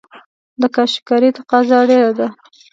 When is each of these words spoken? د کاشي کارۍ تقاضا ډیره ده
د 0.61 0.63
کاشي 0.75 1.01
کارۍ 1.07 1.29
تقاضا 1.39 1.79
ډیره 1.89 2.11
ده 2.17 2.27